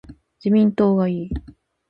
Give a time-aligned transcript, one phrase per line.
[0.39, 1.29] 自民党がいい